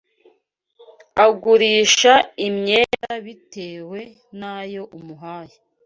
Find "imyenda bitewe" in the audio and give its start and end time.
2.47-3.99